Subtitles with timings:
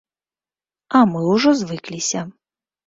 [0.97, 2.29] А мы ўжо звыкліся.